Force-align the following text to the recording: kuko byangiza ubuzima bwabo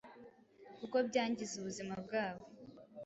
kuko 0.77 0.97
byangiza 1.07 1.53
ubuzima 1.57 1.93
bwabo 2.03 2.45